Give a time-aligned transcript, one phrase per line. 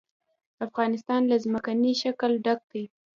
[0.67, 2.83] افغانستان له ځمکنی شکل ډک دی.